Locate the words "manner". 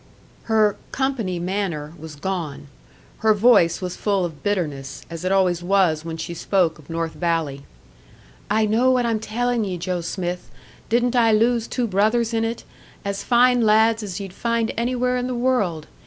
1.37-1.93